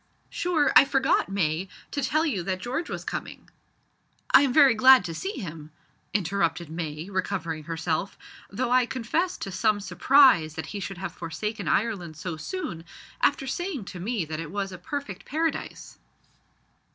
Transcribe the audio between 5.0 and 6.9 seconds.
to see him," interrupted